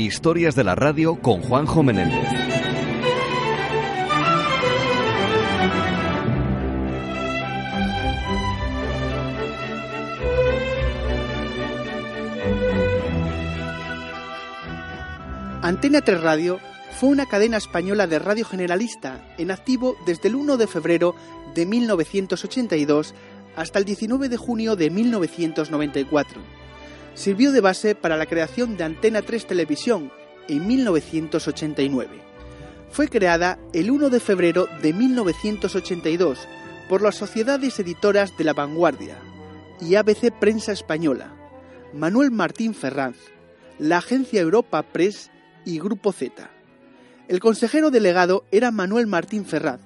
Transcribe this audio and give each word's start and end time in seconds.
Historias 0.00 0.54
de 0.54 0.64
la 0.64 0.74
radio 0.74 1.16
con 1.20 1.42
Juanjo 1.42 1.82
Menéndez. 1.82 2.26
Antena 15.60 16.00
3 16.00 16.22
Radio 16.22 16.58
fue 16.98 17.10
una 17.10 17.26
cadena 17.26 17.58
española 17.58 18.06
de 18.06 18.18
radio 18.18 18.46
generalista 18.46 19.22
en 19.36 19.50
activo 19.50 19.96
desde 20.06 20.28
el 20.28 20.34
1 20.34 20.56
de 20.56 20.66
febrero 20.66 21.14
de 21.54 21.66
1982 21.66 23.14
hasta 23.54 23.78
el 23.78 23.84
19 23.84 24.30
de 24.30 24.36
junio 24.38 24.76
de 24.76 24.88
1994. 24.88 26.59
Sirvió 27.14 27.52
de 27.52 27.60
base 27.60 27.94
para 27.94 28.16
la 28.16 28.26
creación 28.26 28.76
de 28.76 28.84
Antena 28.84 29.22
3 29.22 29.46
Televisión 29.46 30.12
en 30.48 30.66
1989. 30.66 32.08
Fue 32.90 33.08
creada 33.08 33.58
el 33.72 33.90
1 33.90 34.10
de 34.10 34.20
febrero 34.20 34.66
de 34.82 34.92
1982 34.92 36.48
por 36.88 37.02
las 37.02 37.14
sociedades 37.14 37.78
editoras 37.78 38.36
de 38.36 38.44
La 38.44 38.52
Vanguardia 38.52 39.16
y 39.80 39.94
ABC 39.94 40.32
Prensa 40.38 40.72
Española, 40.72 41.34
Manuel 41.94 42.30
Martín 42.30 42.74
Ferranz, 42.74 43.16
la 43.78 43.98
agencia 43.98 44.40
Europa 44.40 44.82
Press 44.82 45.30
y 45.64 45.78
Grupo 45.78 46.12
Z. 46.12 46.50
El 47.28 47.38
consejero 47.38 47.90
delegado 47.90 48.44
era 48.50 48.72
Manuel 48.72 49.06
Martín 49.06 49.44
Ferraz. 49.44 49.80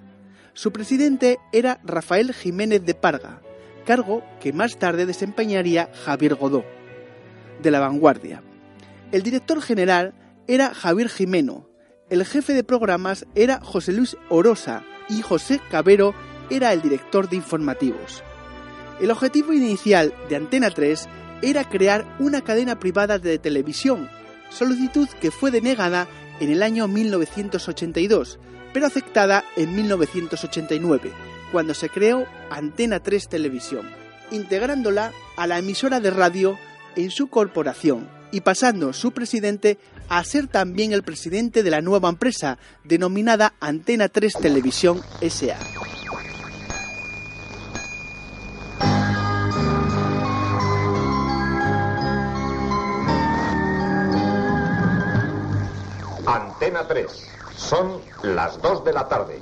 Su 0.55 0.73
presidente 0.73 1.39
era 1.53 1.79
Rafael 1.85 2.33
Jiménez 2.33 2.85
de 2.85 2.95
Parga, 2.95 3.43
cargo 3.85 4.25
que 4.41 4.53
más 4.55 4.79
tarde 4.79 5.05
desempeñaría 5.05 5.91
Javier 6.05 6.37
Godó, 6.37 6.65
de 7.65 7.73
la 7.73 7.81
vanguardia. 7.81 8.45
El 9.11 9.25
director 9.25 9.61
general 9.61 10.15
era 10.47 10.73
Javier 10.73 11.09
Jimeno, 11.09 11.67
el 12.11 12.25
jefe 12.27 12.53
de 12.53 12.65
programas 12.65 13.27
era 13.35 13.61
José 13.61 13.93
Luis 13.93 14.17
Orosa 14.29 14.85
y 15.09 15.23
José 15.23 15.59
Cabero 15.71 16.15
era 16.51 16.73
el 16.73 16.83
director 16.83 17.31
de 17.31 17.37
informativos. 17.37 18.23
El 19.01 19.11
objetivo 19.11 19.53
inicial 19.55 20.15
de 20.29 20.37
Antena 20.37 20.71
3 20.71 21.09
era 21.43 21.69
crear 21.69 22.17
una 22.21 22.43
cadena 22.43 22.79
privada 22.79 23.19
de 23.19 23.39
televisión, 23.39 24.09
solicitud 24.51 25.09
que 25.21 25.31
fue 25.31 25.51
denegada 25.51 26.07
en 26.41 26.51
el 26.51 26.63
año 26.63 26.89
1982, 26.89 28.39
pero 28.73 28.87
aceptada 28.87 29.43
en 29.57 29.75
1989, 29.75 31.11
cuando 31.53 31.73
se 31.73 31.89
creó 31.89 32.27
Antena 32.51 33.01
3 33.01 33.29
Televisión, 33.29 33.89
integrándola 34.31 35.13
a 35.37 35.47
la 35.47 35.59
emisora 35.59 36.01
de 36.01 36.11
radio 36.11 36.59
en 36.97 37.11
su 37.11 37.29
corporación 37.29 38.09
y 38.31 38.41
pasando 38.41 38.93
su 38.93 39.13
presidente 39.13 39.79
a 40.09 40.23
ser 40.25 40.49
también 40.49 40.93
el 40.93 41.03
presidente 41.03 41.63
de 41.63 41.71
la 41.71 41.81
nueva 41.81 42.09
empresa 42.09 42.59
denominada 42.83 43.55
Antena 43.61 44.09
3 44.09 44.35
Televisión 44.41 45.01
SA. 45.21 45.57
Antena 56.27 56.87
3. 56.89 57.07
Son 57.57 58.01
las 58.23 58.61
2 58.61 58.85
de 58.85 58.93
la 58.93 59.09
tarde. 59.09 59.41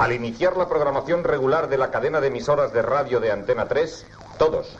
Al 0.00 0.12
iniciar 0.12 0.56
la 0.56 0.66
programación 0.66 1.24
regular 1.24 1.68
de 1.68 1.76
la 1.76 1.90
cadena 1.90 2.22
de 2.22 2.28
emisoras 2.28 2.72
de 2.72 2.80
radio 2.80 3.20
de 3.20 3.32
Antena 3.32 3.68
3, 3.68 4.06
todos, 4.38 4.74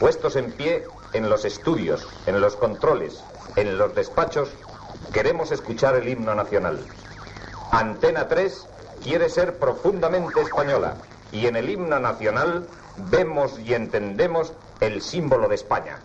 puestos 0.00 0.34
en 0.34 0.50
pie 0.50 0.84
en 1.12 1.30
los 1.30 1.44
estudios, 1.44 2.04
en 2.26 2.40
los 2.40 2.56
controles, 2.56 3.22
en 3.54 3.78
los 3.78 3.94
despachos, 3.94 4.50
queremos 5.12 5.52
escuchar 5.52 5.94
el 5.94 6.08
himno 6.08 6.34
nacional. 6.34 6.80
Antena 7.70 8.26
3 8.26 8.66
quiere 9.00 9.28
ser 9.28 9.60
profundamente 9.60 10.40
española 10.40 10.96
y 11.30 11.46
en 11.46 11.54
el 11.54 11.70
himno 11.70 12.00
nacional 12.00 12.66
vemos 12.96 13.60
y 13.60 13.74
entendemos 13.74 14.54
el 14.80 15.02
símbolo 15.02 15.46
de 15.46 15.54
España. 15.54 16.00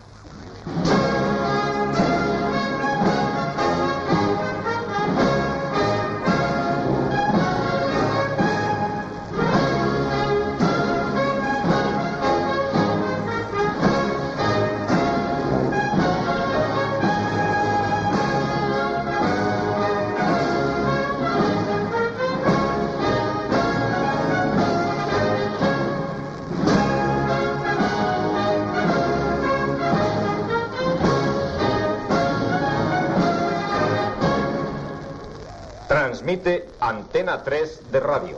Transmite 35.90 36.70
Antena 36.80 37.42
3 37.42 37.92
de 37.92 38.00
radio. 38.00 38.38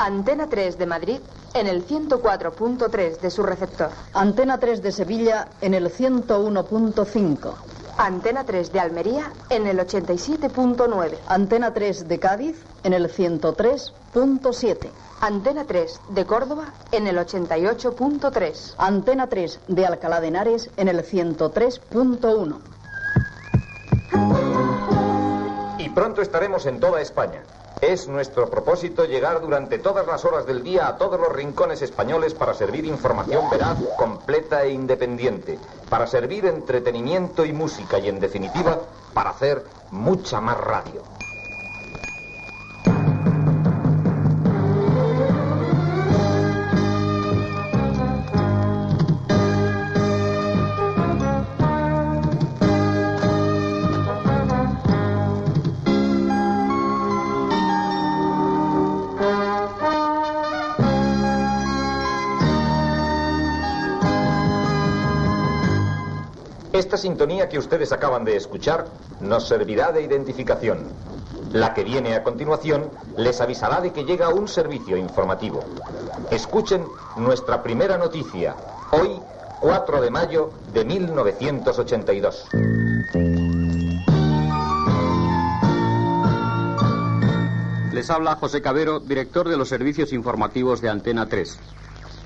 Antena 0.00 0.48
3 0.48 0.78
de 0.78 0.86
Madrid 0.86 1.18
en 1.52 1.66
el 1.66 1.86
104.3 1.86 3.20
de 3.20 3.30
su 3.30 3.42
receptor. 3.42 3.90
Antena 4.14 4.58
3 4.58 4.82
de 4.82 4.90
Sevilla 4.90 5.48
en 5.60 5.74
el 5.74 5.92
101.5. 5.92 7.54
Antena 7.98 8.44
3 8.44 8.72
de 8.72 8.80
Almería 8.80 9.30
en 9.50 9.66
el 9.66 9.78
87.9. 9.78 11.18
Antena 11.26 11.74
3 11.74 12.08
de 12.08 12.18
Cádiz 12.18 12.56
en 12.84 12.94
el 12.94 13.12
103.7. 13.12 14.88
Antena 15.20 15.66
3 15.66 16.00
de 16.08 16.24
Córdoba 16.24 16.72
en 16.90 17.06
el 17.06 17.18
88.3. 17.18 18.76
Antena 18.78 19.26
3 19.26 19.60
de 19.68 19.84
Alcalá 19.84 20.22
de 20.22 20.28
Henares 20.28 20.70
en 20.78 20.88
el 20.88 21.04
103.1. 21.04 22.73
pronto 25.94 26.20
estaremos 26.20 26.66
en 26.66 26.80
toda 26.80 27.00
España. 27.00 27.42
Es 27.80 28.08
nuestro 28.08 28.48
propósito 28.48 29.04
llegar 29.04 29.40
durante 29.40 29.78
todas 29.78 30.06
las 30.06 30.24
horas 30.24 30.46
del 30.46 30.62
día 30.62 30.88
a 30.88 30.96
todos 30.96 31.20
los 31.20 31.32
rincones 31.32 31.82
españoles 31.82 32.34
para 32.34 32.54
servir 32.54 32.84
información 32.84 33.48
veraz, 33.50 33.78
completa 33.96 34.62
e 34.62 34.70
independiente, 34.70 35.58
para 35.88 36.06
servir 36.06 36.46
entretenimiento 36.46 37.44
y 37.44 37.52
música 37.52 37.98
y, 37.98 38.08
en 38.08 38.20
definitiva, 38.20 38.80
para 39.12 39.30
hacer 39.30 39.64
mucha 39.90 40.40
más 40.40 40.58
radio. 40.58 41.02
Esta 66.94 67.08
sintonía 67.08 67.48
que 67.48 67.58
ustedes 67.58 67.90
acaban 67.90 68.24
de 68.24 68.36
escuchar 68.36 68.84
nos 69.18 69.48
servirá 69.48 69.90
de 69.90 70.02
identificación. 70.02 70.92
La 71.52 71.74
que 71.74 71.82
viene 71.82 72.14
a 72.14 72.22
continuación 72.22 72.88
les 73.16 73.40
avisará 73.40 73.80
de 73.80 73.92
que 73.92 74.04
llega 74.04 74.28
un 74.28 74.46
servicio 74.46 74.96
informativo. 74.96 75.64
Escuchen 76.30 76.86
nuestra 77.16 77.64
primera 77.64 77.98
noticia, 77.98 78.54
hoy 78.92 79.20
4 79.60 80.02
de 80.02 80.10
mayo 80.12 80.52
de 80.72 80.84
1982. 80.84 82.46
Les 87.92 88.08
habla 88.08 88.36
José 88.36 88.62
Cabero, 88.62 89.00
director 89.00 89.48
de 89.48 89.56
los 89.56 89.68
servicios 89.68 90.12
informativos 90.12 90.80
de 90.80 90.90
Antena 90.90 91.28
3. 91.28 91.58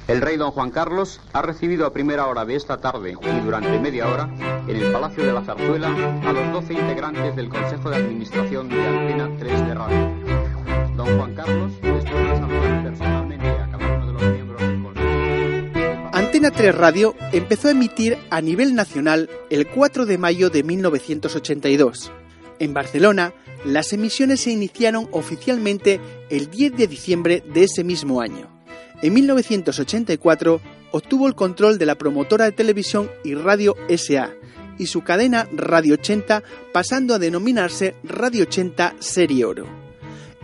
El 0.08 0.22
rey 0.22 0.38
don 0.38 0.52
Juan 0.52 0.70
Carlos 0.70 1.20
ha 1.34 1.42
recibido 1.42 1.84
a 1.84 1.92
primera 1.92 2.26
hora 2.28 2.46
de 2.46 2.54
esta 2.54 2.78
tarde 2.78 3.12
y 3.12 3.40
durante 3.44 3.78
media 3.78 4.08
hora 4.08 4.26
en 4.66 4.74
el 4.74 4.90
Palacio 4.90 5.22
de 5.22 5.34
la 5.34 5.44
Zarzuela 5.44 5.88
a 6.24 6.32
los 6.32 6.50
12 6.50 6.72
integrantes 6.72 7.36
del 7.36 7.50
Consejo 7.50 7.90
de 7.90 7.96
Administración 7.96 8.70
de 8.70 8.86
Antena 8.86 9.30
3 9.38 9.66
de 9.66 9.74
Radio. 9.74 10.96
Don 10.96 11.18
Juan 11.18 11.34
Carlos, 11.34 11.72
personalmente 11.82 13.48
a 13.50 13.70
cada 13.70 13.96
uno 13.96 14.06
de 14.06 14.12
los 14.14 14.22
miembros 14.22 14.60
del 14.62 14.82
Consejo... 14.82 16.10
Antena 16.14 16.50
3 16.52 16.74
Radio 16.74 17.14
empezó 17.32 17.68
a 17.68 17.72
emitir 17.72 18.16
a 18.30 18.40
nivel 18.40 18.74
nacional 18.74 19.28
el 19.50 19.68
4 19.68 20.06
de 20.06 20.16
mayo 20.16 20.48
de 20.48 20.62
1982. 20.62 22.10
En 22.58 22.72
Barcelona, 22.72 23.34
las 23.66 23.92
emisiones 23.92 24.40
se 24.40 24.52
iniciaron 24.52 25.06
oficialmente 25.12 26.00
el 26.30 26.48
10 26.48 26.78
de 26.78 26.86
diciembre 26.86 27.44
de 27.52 27.64
ese 27.64 27.84
mismo 27.84 28.22
año. 28.22 28.57
En 29.00 29.14
1984 29.14 30.60
obtuvo 30.90 31.28
el 31.28 31.34
control 31.34 31.78
de 31.78 31.86
la 31.86 31.94
promotora 31.96 32.46
de 32.46 32.52
televisión 32.52 33.10
y 33.22 33.34
radio 33.34 33.76
SA 33.96 34.30
y 34.78 34.86
su 34.86 35.02
cadena 35.02 35.48
Radio 35.52 35.94
80 35.94 36.42
pasando 36.72 37.14
a 37.14 37.18
denominarse 37.18 37.94
Radio 38.02 38.44
80 38.44 38.94
Serie 38.98 39.44
Oro. 39.44 39.66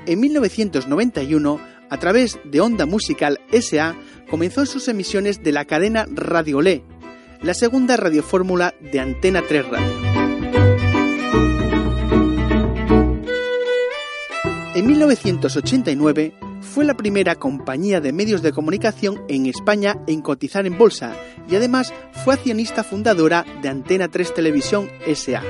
En 0.07 0.21
1991, 0.21 1.61
a 1.91 1.99
través 1.99 2.39
de 2.45 2.61
Onda 2.61 2.87
Musical 2.87 3.41
SA, 3.61 3.97
comenzó 4.31 4.67
sus 4.67 4.87
emisiones 4.89 5.43
de 5.43 5.53
la 5.53 5.65
cadena 5.65 6.07
Radio 6.13 6.61
Le, 6.61 6.85
la 7.43 7.55
segunda 7.55 7.97
radiofórmula 7.97 8.75
de 8.81 9.01
Antena 9.01 9.43
3 9.47 9.69
Radio. 9.69 10.15
En 14.75 14.87
1989 14.87 16.35
fue 16.65 16.85
la 16.85 16.95
primera 16.95 17.37
compañía 17.37 18.01
de 18.01 18.13
medios 18.13 18.43
de 18.43 18.53
comunicación 18.53 19.23
en 19.29 19.47
España 19.47 19.97
en 20.07 20.23
cotizar 20.23 20.67
en 20.67 20.77
bolsa 20.77 21.15
y 21.49 21.55
además 21.55 21.93
fue 22.25 22.35
accionista 22.35 22.83
fundadora 22.83 23.45
de 23.63 23.69
Antena 23.69 24.09
3 24.09 24.35
Televisión 24.35 24.91
SA, 25.15 25.43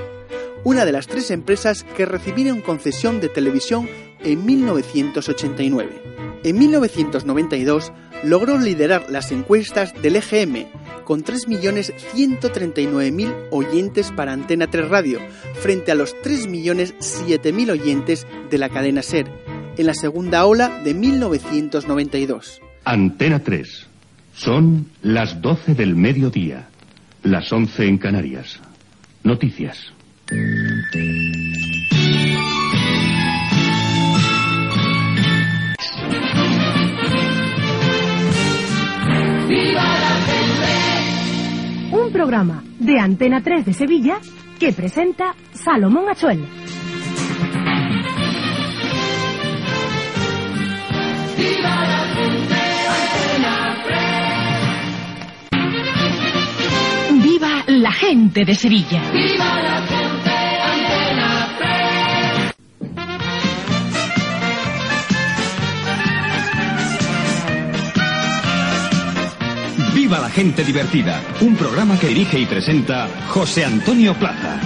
una 0.64 0.84
de 0.84 0.92
las 0.92 1.06
tres 1.06 1.30
empresas 1.30 1.86
que 1.96 2.04
recibieron 2.04 2.60
concesión 2.60 3.20
de 3.20 3.28
televisión 3.28 3.88
en 4.20 4.44
1989. 4.44 6.02
En 6.42 6.58
1992 6.58 7.92
logró 8.22 8.58
liderar 8.58 9.06
las 9.08 9.32
encuestas 9.32 9.94
del 10.02 10.16
EGM 10.16 10.66
con 11.04 11.24
3.139.000 11.24 13.48
oyentes 13.50 14.12
para 14.12 14.32
Antena 14.32 14.66
3 14.66 14.88
Radio, 14.88 15.20
frente 15.54 15.92
a 15.92 15.94
los 15.94 16.14
3.007.000 16.16 17.70
oyentes 17.70 18.26
de 18.50 18.58
la 18.58 18.68
cadena 18.68 19.02
SER, 19.02 19.30
en 19.76 19.86
la 19.86 19.94
segunda 19.94 20.44
ola 20.44 20.80
de 20.82 20.94
1992. 20.94 22.60
Antena 22.84 23.38
3. 23.40 23.86
Son 24.34 24.86
las 25.02 25.40
12 25.40 25.74
del 25.74 25.94
mediodía, 25.94 26.68
las 27.22 27.52
11 27.52 27.86
en 27.86 27.98
Canarias. 27.98 28.60
Noticias. 29.22 29.92
Un 41.92 42.12
programa 42.12 42.64
de 42.78 42.98
Antena 42.98 43.42
3 43.42 43.66
de 43.66 43.72
Sevilla 43.72 44.18
que 44.58 44.72
presenta 44.72 45.34
Salomón 45.52 46.08
Achuel. 46.08 46.44
La 57.84 57.92
gente 57.92 58.46
de 58.46 58.54
Sevilla! 58.54 59.02
¡Viva 59.12 59.60
la 59.60 59.86
gente! 59.86 60.30
Antena 60.70 61.54
3! 69.84 69.94
Viva 69.94 70.18
la 70.18 70.30
gente 70.30 70.64
divertida, 70.64 71.20
un 71.42 71.56
programa 71.56 72.00
que 72.00 72.08
dirige 72.08 72.38
y 72.38 72.46
presenta 72.46 73.06
José 73.28 73.66
Antonio 73.66 74.14
Plaza. 74.14 74.58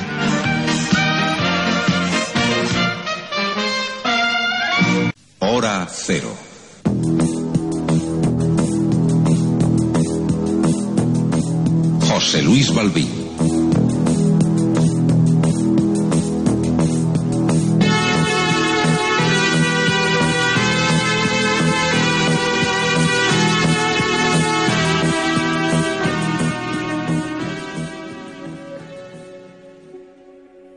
Hora 5.41 5.89
cero. 5.91 6.48
Luis 12.37 12.73
Balbín. 12.75 13.09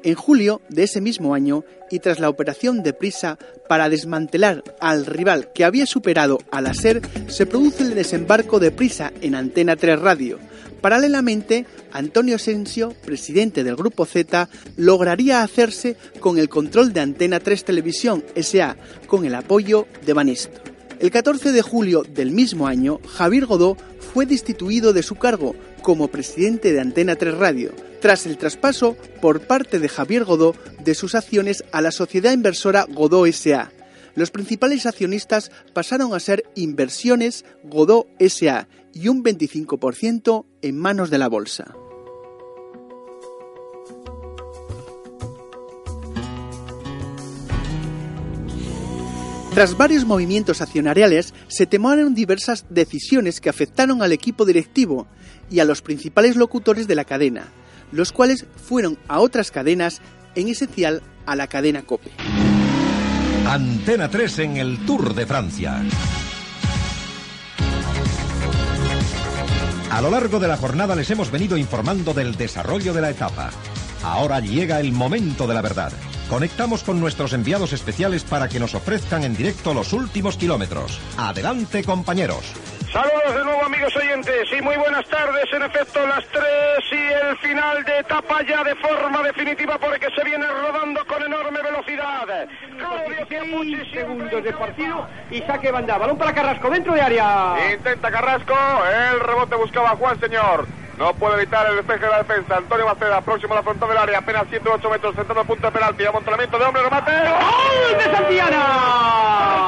En 0.04 0.16
julio 0.16 0.62
de 0.70 0.84
ese 0.84 1.02
mismo 1.02 1.36
año, 1.36 1.66
y 1.92 2.00
tras 2.00 2.20
la 2.20 2.30
operación 2.30 2.82
de 2.82 2.94
prisa 2.94 3.38
para 3.68 3.90
desmantelar 3.90 4.64
al 4.80 5.06
rival 5.06 5.52
que 5.54 5.66
había 5.66 5.86
superado 5.86 6.40
a 6.50 6.62
la 6.62 6.74
SER, 6.74 7.02
se 7.28 7.46
produce 7.46 7.84
el 7.84 7.94
desembarco 7.94 8.60
de 8.60 8.72
prisa 8.72 9.12
en 9.22 9.36
Antena 9.36 9.76
3 9.76 10.00
Radio. 10.00 10.40
Paralelamente, 10.82 11.66
Antonio 11.92 12.36
Asensio, 12.36 12.94
presidente 13.06 13.64
del 13.64 13.76
Grupo 13.76 14.06
Z, 14.06 14.50
lograría 14.78 15.44
hacerse 15.44 15.96
con 16.20 16.40
el 16.40 16.50
control 16.50 16.92
de 16.92 17.02
Antena 17.02 17.40
3 17.40 17.64
Televisión 17.64 18.24
SA, 18.36 18.76
con 19.08 19.26
el 19.26 19.36
apoyo 19.36 19.88
de 20.06 20.14
Banesto. 20.14 20.60
El 21.00 21.12
14 21.12 21.52
de 21.52 21.62
julio 21.62 22.04
del 22.04 22.32
mismo 22.32 22.68
año, 22.68 23.00
Javier 23.08 23.46
Godó 23.46 23.78
fue 24.14 24.26
destituido 24.26 24.94
de 24.94 25.04
su 25.04 25.16
cargo 25.16 25.56
como 25.82 26.10
presidente 26.10 26.74
de 26.74 26.82
Antena 26.82 27.16
3 27.16 27.38
Radio, 27.38 27.72
tras 28.02 28.26
el 28.26 28.38
traspaso 28.38 28.98
por 29.22 29.42
parte 29.42 29.80
de 29.80 29.90
Javier 29.90 30.26
Godó 30.26 30.56
de 30.84 30.96
sus 30.96 31.16
acciones 31.16 31.64
a 31.72 31.82
la 31.82 31.92
sociedad 31.92 32.34
inversora 32.34 32.86
Godó 32.90 33.26
SA. 33.32 33.72
Los 34.16 34.32
principales 34.32 34.86
accionistas 34.86 35.52
pasaron 35.74 36.14
a 36.14 36.20
ser 36.20 36.44
Inversiones 36.56 37.46
Godó 37.64 38.08
SA 38.20 38.68
y 38.94 39.08
un 39.08 39.24
25% 39.24 40.46
en 40.62 40.78
manos 40.78 41.10
de 41.10 41.18
la 41.18 41.30
bolsa. 41.30 41.76
Tras 49.54 49.76
varios 49.76 50.06
movimientos 50.06 50.62
accionariales, 50.62 51.34
se 51.50 51.66
tomaron 51.66 52.16
diversas 52.16 52.66
decisiones 52.70 53.42
que 53.42 53.50
afectaron 53.50 54.02
al 54.02 54.14
equipo 54.14 54.46
directivo 54.46 55.08
y 55.50 55.60
a 55.60 55.66
los 55.66 55.82
principales 55.82 56.38
locutores 56.38 56.88
de 56.88 56.96
la 56.96 57.04
cadena, 57.04 57.52
los 57.92 58.14
cuales 58.14 58.46
fueron 58.56 58.98
a 59.10 59.20
otras 59.20 59.52
cadenas, 59.52 60.02
en 60.36 60.48
esencial 60.48 61.02
a 61.26 61.36
la 61.36 61.48
cadena 61.48 61.82
COPE. 61.82 62.12
Antena 63.52 64.10
3 64.10 64.40
en 64.40 64.56
el 64.56 64.86
Tour 64.86 65.14
de 65.14 65.26
Francia. 65.26 65.82
A 69.90 70.02
lo 70.02 70.10
largo 70.10 70.40
de 70.40 70.48
la 70.48 70.56
jornada 70.56 70.96
les 70.96 71.12
hemos 71.12 71.32
venido 71.32 71.58
informando 71.58 72.14
del 72.14 72.38
desarrollo 72.38 72.94
de 72.94 73.02
la 73.02 73.10
etapa. 73.10 73.50
Ahora 74.04 74.40
llega 74.40 74.80
el 74.80 74.94
momento 74.94 75.48
de 75.48 75.54
la 75.54 75.62
verdad. 75.62 75.92
Conectamos 76.30 76.84
con 76.84 77.02
nuestros 77.02 77.34
enviados 77.34 77.74
especiales 77.74 78.24
para 78.24 78.48
que 78.48 78.58
nos 78.58 78.74
ofrezcan 78.74 79.26
en 79.26 79.36
directo 79.36 79.74
los 79.74 79.92
últimos 79.92 80.38
kilómetros. 80.38 80.98
Adelante, 81.18 81.84
compañeros. 81.84 82.54
Saludos 82.92 83.34
de 83.34 83.46
nuevo 83.46 83.64
amigos 83.64 83.96
oyentes 83.96 84.52
y 84.52 84.62
muy 84.62 84.76
buenas 84.76 85.08
tardes. 85.08 85.46
En 85.54 85.64
efecto, 85.64 86.06
las 86.06 86.26
tres 86.28 86.92
y 86.92 87.26
el 87.26 87.38
final 87.38 87.86
de 87.86 88.00
etapa 88.00 88.42
ya 88.42 88.66
de 88.66 88.76
forma 88.76 89.24
definitiva 89.24 89.78
porque 89.78 90.08
se 90.14 90.22
viene 90.26 90.46
rodando 90.46 91.06
con 91.08 91.24
enorme 91.24 91.62
velocidad. 91.62 92.28
Claudio 92.78 93.86
segundos 93.94 94.44
de 94.44 94.52
partido 94.52 95.08
y 95.30 95.40
saque 95.44 95.72
banda. 95.72 95.98
Balón 95.98 96.18
para 96.18 96.34
Carrasco 96.34 96.70
dentro 96.70 96.94
de 96.94 97.00
área. 97.00 97.56
Intenta 97.72 98.12
Carrasco, 98.12 98.56
el 99.14 99.22
rebote 99.22 99.56
buscaba 99.56 99.96
Juan 99.96 100.20
Señor. 100.20 100.68
No 100.98 101.14
puede 101.14 101.36
evitar 101.36 101.68
el 101.68 101.78
despeje 101.78 102.06
de 102.06 102.12
la 102.12 102.24
defensa. 102.24 102.58
Antonio 102.58 102.86
Maceda, 102.86 103.22
próximo 103.22 103.54
a 103.54 103.58
la 103.58 103.64
frontal 103.64 103.88
del 103.88 103.98
área, 104.00 104.20
apenas 104.20 104.48
108 104.50 104.90
metros, 104.90 105.16
centrando 105.16 105.42
el 105.42 105.48
punto 105.48 105.68
de 105.68 105.72
penalti. 105.72 106.06
Amontonamiento 106.06 106.60
de 106.60 106.66
hombre, 106.66 106.84
remate. 106.84 107.12
¡Gol 107.12 107.98
de 107.98 108.18
Santillana! 108.18 109.61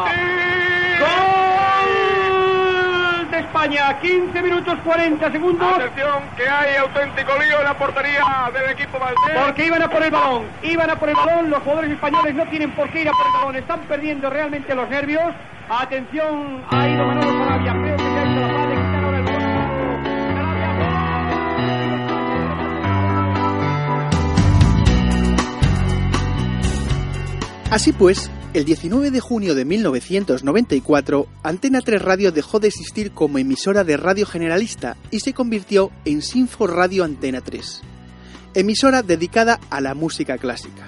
España! 3.64 3.98
15 4.02 4.42
minutos 4.42 4.78
40 4.84 5.32
segundos. 5.32 5.74
Atención, 5.74 6.22
que 6.36 6.50
hay 6.50 6.76
auténtico 6.76 7.32
lío 7.40 7.60
en 7.60 7.64
la 7.64 7.78
portería 7.78 8.52
del 8.54 8.72
equipo 8.72 9.00
Valdés. 9.00 9.42
Porque 9.46 9.66
iban 9.68 9.82
a 9.82 9.90
por 9.90 10.04
el 10.04 10.12
balón. 10.12 10.44
Iban 10.64 10.90
a 10.90 10.96
por 10.98 11.08
el 11.08 11.16
balón. 11.16 11.50
Los 11.50 11.64
jugadores 11.64 11.92
españoles 11.92 12.36
no 12.36 12.46
tienen 12.48 12.72
por 12.72 12.90
qué 12.90 13.04
ir 13.04 13.08
a 13.08 13.12
por 13.12 13.26
el 13.26 13.32
balón. 13.32 13.56
Están 13.56 13.80
perdiendo 13.82 14.30
realmente 14.30 14.76
los 14.76 14.90
nervios. 14.90 15.34
Atención, 15.70 16.62
ha 16.70 16.90
ido 16.90 17.06
Manolo 17.06 17.44
Sarabia. 17.46 17.72
Creo 17.72 17.96
que 17.96 18.04
se 18.04 18.10
ha 18.10 18.24
hecho 18.24 18.40
la 18.42 18.48
balón. 18.48 18.74
Así 27.72 27.94
pues, 27.94 28.30
el 28.54 28.66
19 28.66 29.10
de 29.10 29.20
junio 29.20 29.56
de 29.56 29.66
1994, 29.66 31.28
Antena 31.42 31.82
3 31.82 32.00
Radio 32.00 32.32
dejó 32.32 32.60
de 32.60 32.68
existir 32.68 33.12
como 33.12 33.40
emisora 33.40 33.84
de 33.84 33.98
radio 33.98 34.28
generalista 34.28 34.96
y 35.10 35.22
se 35.22 35.34
convirtió 35.34 35.92
en 36.06 36.22
Sinfo 36.22 36.68
Radio 36.68 37.04
Antena 37.04 37.42
3, 37.42 37.82
emisora 38.54 39.02
dedicada 39.02 39.60
a 39.72 39.82
la 39.82 39.96
música 39.96 40.38
clásica. 40.38 40.86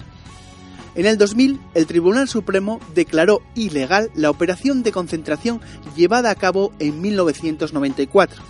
En 0.94 1.08
el 1.08 1.18
2000, 1.18 1.60
el 1.74 1.88
Tribunal 1.88 2.28
Supremo 2.30 2.80
declaró 2.94 3.42
ilegal 3.56 4.12
la 4.14 4.30
operación 4.30 4.84
de 4.84 4.92
concentración 4.92 5.60
llevada 5.96 6.30
a 6.30 6.36
cabo 6.36 6.72
en 6.78 7.02
1994. 7.02 8.44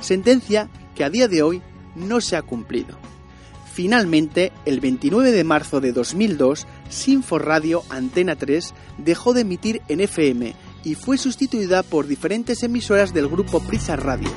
sentencia 0.00 0.70
que 0.94 1.04
a 1.04 1.10
día 1.10 1.28
de 1.28 1.42
hoy 1.42 1.62
no 1.94 2.22
se 2.22 2.36
ha 2.36 2.42
cumplido. 2.42 2.96
Finalmente, 3.72 4.52
el 4.66 4.80
29 4.80 5.32
de 5.32 5.44
marzo 5.44 5.80
de 5.80 5.92
2002, 5.92 6.66
Sinfo 6.90 7.38
Radio 7.38 7.82
Antena 7.88 8.36
3 8.36 8.74
dejó 8.98 9.32
de 9.32 9.40
emitir 9.40 9.80
en 9.88 10.00
FM 10.00 10.54
y 10.84 10.94
fue 10.94 11.16
sustituida 11.16 11.82
por 11.82 12.06
diferentes 12.06 12.62
emisoras 12.62 13.14
del 13.14 13.28
grupo 13.28 13.60
Prisa 13.60 13.96
Radio. 13.96 14.30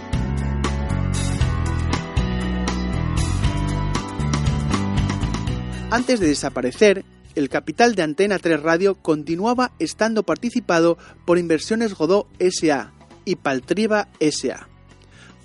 Antes 5.92 6.22
de 6.22 6.28
desaparecer, 6.28 7.04
el 7.36 7.50
capital 7.50 7.96
de 7.96 8.04
Antena 8.04 8.40
3 8.40 8.64
Radio 8.64 8.96
continuaba 8.96 9.74
estando 9.80 10.24
participado 10.24 10.98
por 11.26 11.38
Inversiones 11.38 11.94
Godó 11.94 12.30
SA 12.40 12.94
y 13.26 13.36
Paltriva 13.36 14.08
SA. 14.22 14.75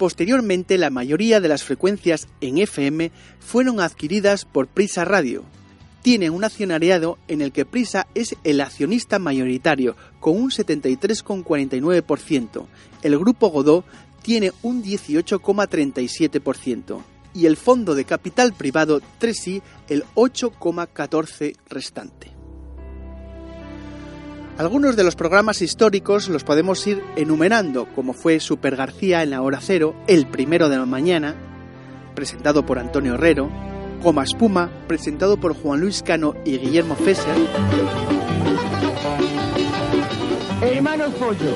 Posteriormente, 0.00 0.78
la 0.78 0.88
mayoría 0.88 1.40
de 1.40 1.48
las 1.48 1.62
frecuencias 1.62 2.26
en 2.40 2.56
FM 2.56 3.12
fueron 3.38 3.80
adquiridas 3.80 4.46
por 4.46 4.66
Prisa 4.66 5.04
Radio. 5.04 5.44
Tienen 6.00 6.32
un 6.32 6.42
accionariado 6.42 7.18
en 7.28 7.42
el 7.42 7.52
que 7.52 7.66
Prisa 7.66 8.06
es 8.14 8.34
el 8.42 8.62
accionista 8.62 9.18
mayoritario, 9.18 9.96
con 10.18 10.38
un 10.38 10.52
73,49%. 10.52 12.66
El 13.02 13.18
grupo 13.18 13.48
Godó 13.48 13.84
tiene 14.22 14.52
un 14.62 14.82
18,37% 14.82 17.02
y 17.34 17.44
el 17.44 17.58
fondo 17.58 17.94
de 17.94 18.06
capital 18.06 18.54
privado 18.54 19.02
3i 19.20 19.60
el 19.90 20.04
8,14 20.14 21.56
restante. 21.68 22.39
Algunos 24.60 24.94
de 24.94 25.04
los 25.04 25.16
programas 25.16 25.62
históricos 25.62 26.28
los 26.28 26.44
podemos 26.44 26.86
ir 26.86 27.02
enumerando, 27.16 27.86
como 27.94 28.12
fue 28.12 28.40
Super 28.40 28.76
García 28.76 29.22
en 29.22 29.30
la 29.30 29.40
hora 29.40 29.58
cero, 29.58 29.94
el 30.06 30.26
primero 30.26 30.68
de 30.68 30.76
la 30.76 30.84
mañana, 30.84 31.34
presentado 32.14 32.66
por 32.66 32.78
Antonio 32.78 33.14
Herrero, 33.14 33.50
Coma 34.02 34.22
Espuma, 34.22 34.70
presentado 34.86 35.40
por 35.40 35.54
Juan 35.54 35.80
Luis 35.80 36.02
Cano 36.02 36.34
y 36.44 36.58
Guillermo 36.58 36.94
Fesser. 36.94 37.34
Hermanos 40.60 41.14
Pollo. 41.14 41.54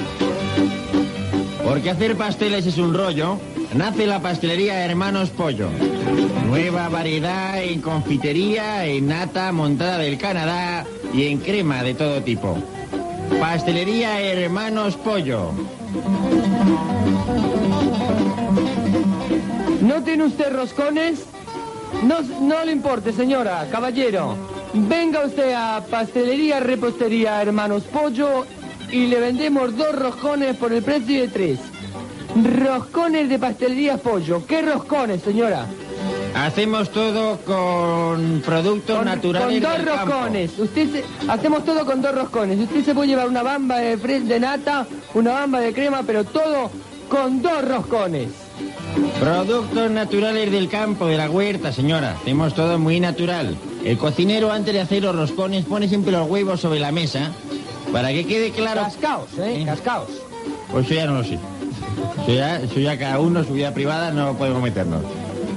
Porque 1.63 1.91
hacer 1.91 2.17
pasteles 2.17 2.65
es 2.65 2.79
un 2.79 2.95
rollo, 2.95 3.39
nace 3.73 4.07
la 4.07 4.21
pastelería 4.21 4.85
Hermanos 4.85 5.31
Pollo. 5.31 5.69
Nueva 6.47 6.89
variedad 6.89 7.63
en 7.63 7.81
confitería, 7.81 8.85
en 8.87 9.09
nata 9.09 9.51
montada 9.53 9.99
del 9.99 10.19
Canadá 10.19 10.85
y 11.13 11.27
en 11.27 11.39
crema 11.39 11.83
de 11.83 11.95
todo 11.95 12.23
tipo. 12.23 12.57
Pastelería 13.41 14.21
Hermanos 14.21 14.97
Pollo. 14.97 15.53
¿No 19.81 20.03
tiene 20.03 20.25
usted 20.25 20.53
roscones? 20.53 21.25
No, 22.03 22.21
no 22.41 22.65
le 22.65 22.73
importe, 22.73 23.13
señora, 23.13 23.67
caballero. 23.71 24.37
Venga 24.73 25.25
usted 25.25 25.53
a 25.55 25.85
Pastelería 25.89 26.61
Repostería 26.61 27.41
Hermanos 27.41 27.85
Pollo 27.85 28.45
y 28.91 29.07
le 29.07 29.21
vendemos 29.21 29.77
dos 29.77 29.95
roscones 29.95 30.57
por 30.57 30.73
el 30.73 30.83
precio 30.83 31.23
de 31.23 31.29
tres. 31.29 31.59
Roscones 32.43 33.29
de 33.29 33.39
pastelería 33.39 33.97
pollo. 33.97 34.45
¿Qué 34.47 34.61
roscones, 34.63 35.23
señora? 35.23 35.67
Hacemos 36.35 36.91
todo 36.91 37.39
con 37.45 38.43
productos 38.45 38.97
Con- 38.97 39.05
naturales 39.05 39.61
Con 39.63 39.71
dos 39.71 39.77
del 39.77 39.87
campo. 39.87 40.13
roscones. 40.15 40.59
Usted 40.59 40.89
se- 40.93 41.05
hacemos 41.31 41.65
todo 41.65 41.87
con 41.87 42.03
dos 42.03 42.13
roscones. 42.15 42.59
Usted 42.59 42.85
se 42.85 42.93
puede 42.95 43.09
llevar 43.09 43.29
una 43.29 43.43
bamba 43.45 43.79
de 43.79 43.97
de 43.97 44.41
nata, 44.41 44.87
una 45.15 45.33
bamba 45.33 45.61
de 45.61 45.73
crema, 45.73 46.03
pero 46.05 46.25
todo 46.25 46.71
con 47.09 47.41
dos 47.41 47.65
roscones. 47.69 48.29
Productos 49.21 49.91
naturales 49.93 50.51
del 50.51 50.69
campo, 50.69 51.07
de 51.07 51.17
la 51.17 51.31
huerta, 51.31 51.73
señora. 51.73 52.17
Hacemos 52.21 52.53
todo 52.55 52.79
muy 52.81 52.99
natural. 52.99 53.57
El 53.85 53.97
cocinero 53.97 54.51
antes 54.51 54.75
de 54.75 54.81
hacer 54.81 55.03
los 55.03 55.15
roscones 55.15 55.65
pone 55.67 55.89
siempre 55.89 56.11
los 56.13 56.29
huevos 56.29 56.61
sobre 56.61 56.81
la 56.81 56.91
mesa 56.91 57.31
para 57.93 58.09
que 58.09 58.27
quede 58.27 58.51
claro. 58.51 58.83
Cascaos, 58.83 59.29
¿eh? 59.39 59.63
Cascaos. 59.65 60.09
Pues 60.71 60.87
eso 60.87 60.95
ya 60.95 61.07
no 61.07 61.15
lo 61.19 61.25
sé. 61.25 61.39
Eso 62.23 62.33
ya, 62.33 62.61
eso 62.61 62.81
ya 62.81 62.99
cada 62.99 63.19
uno, 63.21 63.45
su 63.45 63.53
vida 63.53 63.73
privada, 63.73 64.11
no 64.11 64.37
podemos 64.37 64.63
meternos. 64.63 65.03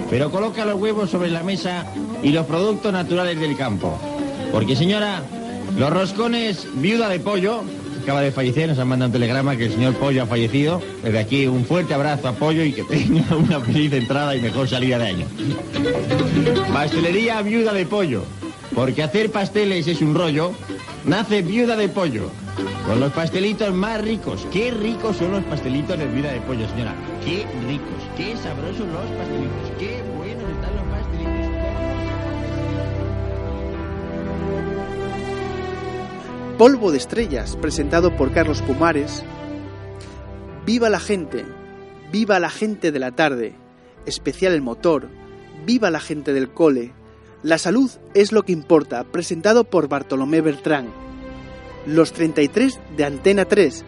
Pero 0.10 0.32
coloca 0.32 0.66
los 0.66 0.75
huevos 0.75 1.10
sobre 1.10 1.30
la 1.30 1.44
mesa 1.44 1.86
y 2.24 2.30
los 2.30 2.46
productos 2.46 2.94
naturales 2.94 3.39
del 3.39 3.56
campo. 3.58 3.98
Porque, 4.51 4.75
señora, 4.75 5.22
los 5.77 5.89
roscones 5.92 6.68
viuda 6.75 7.10
de 7.10 7.20
pollo, 7.20 7.63
acaba 8.08 8.22
de 8.22 8.32
fallecer, 8.32 8.70
nos 8.70 8.80
han 8.80 8.88
mandado 8.88 9.10
un 9.10 9.13
telegrama 9.13 9.58
que 9.58 9.66
el 9.66 9.74
señor 9.74 9.94
Pollo 9.96 10.24
ha 10.24 10.25
fallecido. 10.25 10.82
Desde 11.04 11.20
aquí 11.20 11.46
un 11.46 11.66
fuerte 11.66 11.94
abrazo 11.94 12.30
a 12.30 12.32
Pollo 12.32 12.63
y 12.63 12.72
que 12.72 12.84
tenga 12.84 13.36
una 13.36 13.60
feliz 13.60 13.92
entrada 13.92 14.34
y 14.34 14.42
mejor 14.42 14.70
salida 14.70 14.98
de 14.98 15.08
año. 15.08 15.27
Pastelería 16.72 17.42
viuda 17.42 17.74
de 17.74 17.86
pollo. 17.86 18.24
Porque 18.74 19.04
hacer 19.04 19.30
pasteles 19.30 19.88
es 19.88 20.01
un 20.01 20.16
rollo, 20.16 20.54
nace 21.04 21.42
viuda 21.42 21.75
de 21.75 21.89
pollo. 21.89 22.30
Con 22.86 23.00
los 23.00 23.12
pastelitos 23.12 23.74
más 23.74 24.02
ricos. 24.02 24.48
Qué 24.52 24.72
ricos 24.72 25.18
son 25.18 25.32
los 25.32 25.44
pastelitos 25.44 25.98
de 25.98 26.08
viuda 26.08 26.32
de 26.32 26.42
pollo, 26.42 26.68
señora. 26.70 26.96
Qué 27.24 27.46
ricos, 27.68 28.04
qué 28.16 28.36
sabrosos 28.38 28.88
los 28.88 29.06
pastelitos. 29.18 29.72
Qué 29.78 30.02
buenos 30.18 30.50
están 30.50 30.76
los 30.76 30.84
pastelitos. 30.86 31.48
Polvo 36.58 36.92
de 36.92 36.98
Estrellas, 36.98 37.56
presentado 37.62 38.16
por 38.16 38.32
Carlos 38.32 38.64
Pumares. 38.64 39.24
Viva 40.66 40.90
la 40.90 41.00
gente, 41.00 41.46
viva 42.12 42.40
la 42.40 42.50
gente 42.50 42.92
de 42.92 43.00
la 43.00 43.12
tarde, 43.12 43.54
especial 44.08 44.54
el 44.54 44.64
motor, 44.64 45.10
viva 45.66 45.92
la 45.92 46.00
gente 46.00 46.34
del 46.34 46.50
cole. 46.50 46.94
La 47.44 47.60
salud 47.60 47.92
es 48.16 48.32
lo 48.32 48.44
que 48.44 48.54
importa, 48.54 49.04
presentado 49.04 49.66
por 49.66 49.88
Bartolomé 49.88 50.42
Bertrán. 50.42 51.07
Los 51.88 52.12
33 52.12 52.82
de 52.98 53.06
Antena 53.06 53.46
3, 53.46 53.86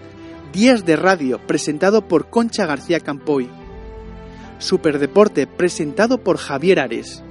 Días 0.53 0.86
de 0.86 0.96
Radio, 0.96 1.38
presentado 1.46 2.08
por 2.08 2.29
Concha 2.29 2.65
García 2.65 3.01
Campoy. 3.01 3.50
Superdeporte, 4.58 5.48
presentado 5.48 6.24
por 6.24 6.38
Javier 6.38 6.79
Ares. 6.79 7.22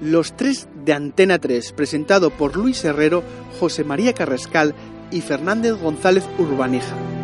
Los 0.00 0.36
tres 0.36 0.68
de 0.84 0.92
Antena 0.92 1.40
3, 1.40 1.72
presentado 1.72 2.30
por 2.30 2.56
Luis 2.56 2.84
Herrero, 2.84 3.24
José 3.58 3.82
María 3.82 4.12
Carrascal 4.12 4.76
y 5.10 5.22
Fernández 5.22 5.72
González 5.72 6.22
Urbaneja. 6.38 7.15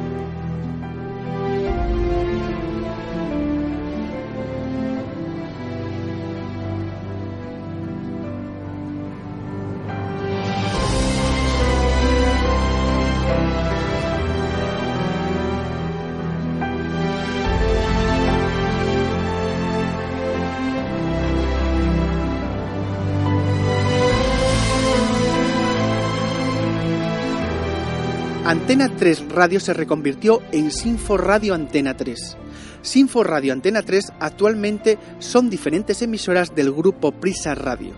Antena 28.53 28.95
3 28.95 29.31
Radio 29.31 29.61
se 29.61 29.73
reconvirtió 29.73 30.43
en 30.53 30.71
Sinfo 30.71 31.17
Radio 31.17 31.55
Antena 31.55 31.97
3. 31.97 32.37
Sinfo 32.83 33.25
Radio 33.25 33.55
Antena 33.55 33.81
3 33.81 34.13
actualmente 34.21 34.99
son 35.21 35.49
diferentes 35.49 36.03
emisoras 36.03 36.55
del 36.55 36.71
grupo 36.71 37.13
Prisa 37.13 37.55
Radio. 37.55 37.95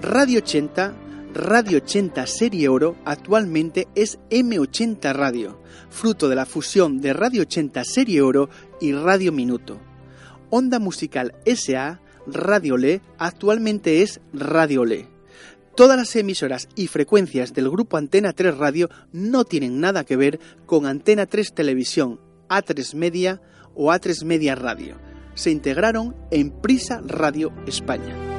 Radio 0.00 0.40
80, 0.40 0.92
Radio 1.34 1.78
80 1.78 2.26
Serie 2.26 2.68
Oro 2.68 2.96
actualmente 3.04 3.86
es 3.94 4.18
M80 4.28 5.12
Radio, 5.14 5.62
fruto 5.88 6.28
de 6.28 6.34
la 6.34 6.46
fusión 6.46 7.00
de 7.00 7.12
Radio 7.12 7.42
80 7.42 7.84
Serie 7.84 8.22
Oro 8.22 8.50
y 8.80 8.94
Radio 8.94 9.30
Minuto. 9.30 9.78
Onda 10.50 10.80
Musical 10.80 11.32
SA, 11.46 12.00
Radio 12.26 12.76
Le, 12.76 13.02
actualmente 13.18 14.02
es 14.02 14.20
Radio 14.32 14.84
Le. 14.84 15.11
Todas 15.74 15.96
las 15.96 16.14
emisoras 16.16 16.68
y 16.76 16.86
frecuencias 16.86 17.54
del 17.54 17.70
grupo 17.70 17.96
Antena 17.96 18.34
3 18.34 18.58
Radio 18.58 18.90
no 19.12 19.44
tienen 19.44 19.80
nada 19.80 20.04
que 20.04 20.16
ver 20.16 20.38
con 20.66 20.84
Antena 20.84 21.24
3 21.24 21.54
Televisión, 21.54 22.20
A3 22.48 22.94
Media 22.94 23.40
o 23.74 23.90
A3 23.90 24.24
Media 24.24 24.54
Radio. 24.54 24.98
Se 25.34 25.50
integraron 25.50 26.14
en 26.30 26.50
Prisa 26.50 27.00
Radio 27.06 27.54
España. 27.66 28.31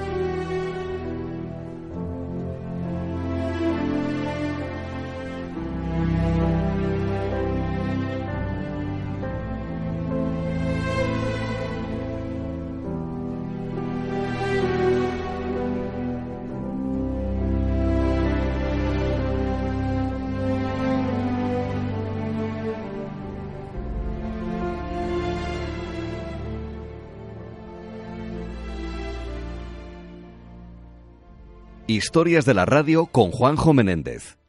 Historias 31.94 32.46
de 32.46 32.56
la 32.56 32.66
radio 32.66 33.06
con 33.06 33.30
Juanjo 33.30 33.72
Menéndez. 33.72 34.43